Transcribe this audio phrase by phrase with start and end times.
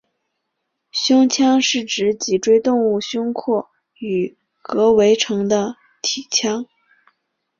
[0.89, 3.69] 胸腔是指脊椎动物胸廓
[3.99, 6.65] 与膈围成的体腔。